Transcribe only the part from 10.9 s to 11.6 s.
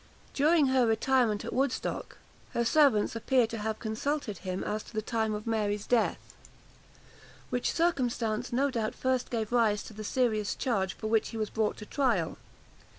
for which he was